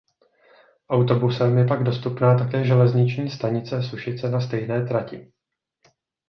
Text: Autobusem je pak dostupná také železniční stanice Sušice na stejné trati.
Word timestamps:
Autobusem 0.89 1.57
je 1.57 1.67
pak 1.67 1.83
dostupná 1.83 2.37
také 2.37 2.65
železniční 2.65 3.29
stanice 3.29 3.83
Sušice 3.83 4.29
na 4.29 4.41
stejné 4.41 4.85
trati. 4.85 5.31